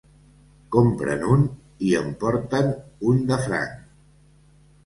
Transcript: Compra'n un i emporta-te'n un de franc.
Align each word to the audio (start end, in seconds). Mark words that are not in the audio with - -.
Compra'n 0.75 1.25
un 1.33 1.43
i 1.89 1.93
emporta-te'n 1.99 2.73
un 3.13 3.23
de 3.33 3.41
franc. 3.45 3.77